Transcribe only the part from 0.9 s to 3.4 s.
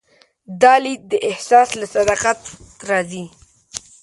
د احساس له صداقت راځي.